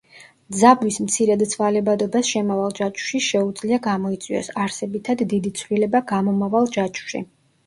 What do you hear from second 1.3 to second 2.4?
ცვალებადობას